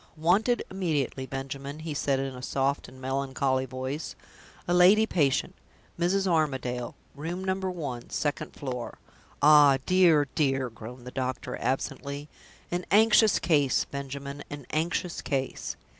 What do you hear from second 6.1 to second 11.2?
Armadale, Room No. 1, second floor. Ah, dear, dear!" groaned the